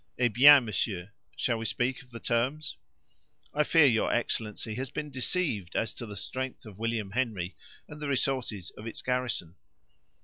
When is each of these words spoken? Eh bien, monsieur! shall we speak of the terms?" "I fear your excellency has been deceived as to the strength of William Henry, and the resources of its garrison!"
Eh 0.17 0.29
bien, 0.29 0.65
monsieur! 0.65 1.11
shall 1.35 1.59
we 1.59 1.65
speak 1.65 2.01
of 2.01 2.09
the 2.09 2.19
terms?" 2.19 2.75
"I 3.53 3.61
fear 3.63 3.85
your 3.85 4.11
excellency 4.11 4.73
has 4.73 4.89
been 4.89 5.11
deceived 5.11 5.75
as 5.75 5.93
to 5.93 6.07
the 6.07 6.15
strength 6.15 6.65
of 6.65 6.79
William 6.79 7.11
Henry, 7.11 7.55
and 7.87 8.01
the 8.01 8.07
resources 8.09 8.71
of 8.75 8.87
its 8.87 9.03
garrison!" 9.03 9.57